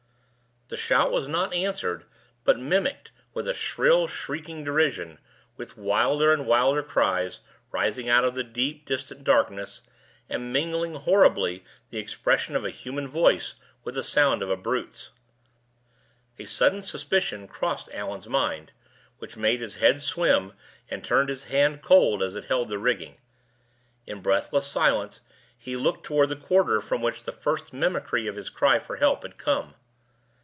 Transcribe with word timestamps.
The 0.69 0.77
shout 0.77 1.11
was 1.11 1.27
not 1.27 1.53
answered, 1.53 2.05
but 2.45 2.57
mimicked 2.57 3.11
with 3.33 3.45
a 3.45 3.53
shrill, 3.53 4.07
shrieking 4.07 4.63
derision, 4.63 5.19
with 5.57 5.77
wilder 5.77 6.31
and 6.31 6.47
wilder 6.47 6.81
cries, 6.81 7.41
rising 7.73 8.07
out 8.07 8.23
of 8.23 8.35
the 8.35 8.43
deep 8.45 8.85
distant 8.85 9.25
darkness, 9.25 9.81
and 10.29 10.53
mingling 10.53 10.93
horribly 10.93 11.65
the 11.89 11.97
expression 11.97 12.55
of 12.55 12.63
a 12.63 12.69
human 12.69 13.05
voice 13.05 13.55
with 13.83 13.95
the 13.95 14.01
sound 14.03 14.41
of 14.41 14.49
a 14.49 14.55
brute's. 14.55 15.09
A 16.39 16.45
sudden 16.45 16.81
suspicion 16.81 17.49
crossed 17.49 17.89
Allan's 17.91 18.29
mind, 18.29 18.71
which 19.19 19.35
made 19.35 19.59
his 19.59 19.75
head 19.75 20.01
swim 20.01 20.53
and 20.89 21.03
turned 21.03 21.27
his 21.27 21.43
hand 21.51 21.81
cold 21.81 22.23
as 22.23 22.37
it 22.37 22.45
held 22.45 22.69
the 22.69 22.79
rigging. 22.79 23.17
In 24.07 24.21
breathless 24.21 24.67
silence 24.67 25.19
he 25.57 25.75
looked 25.75 26.05
toward 26.05 26.29
the 26.29 26.37
quarter 26.37 26.79
from 26.79 27.01
which 27.01 27.23
the 27.23 27.33
first 27.33 27.73
mimicry 27.73 28.25
of 28.25 28.37
his 28.37 28.49
cry 28.49 28.79
for 28.79 28.95
help 28.95 29.23
had 29.23 29.37
come. 29.37 29.73